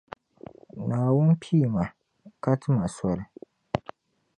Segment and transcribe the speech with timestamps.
[0.87, 1.83] Naawuni pii ma,
[2.43, 3.25] ka ti ma soli.